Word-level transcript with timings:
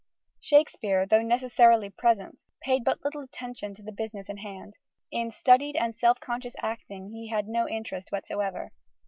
Shakespeare, 0.39 1.05
though 1.05 1.21
necessarily 1.21 1.91
present, 1.91 2.41
paid 2.59 2.83
but 2.83 3.05
little 3.05 3.21
attention 3.21 3.75
to 3.75 3.83
the 3.83 3.91
business 3.91 4.29
in 4.29 4.37
hand. 4.37 4.79
In 5.11 5.29
studied 5.29 5.75
and 5.75 5.93
self 5.93 6.19
conscious 6.19 6.55
acting 6.57 7.11
he 7.11 7.27
had 7.29 7.47
no 7.47 7.69
interest 7.69 8.11
whatsoever. 8.11 8.71